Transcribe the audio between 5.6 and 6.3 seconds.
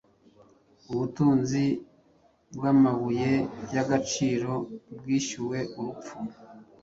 urupfu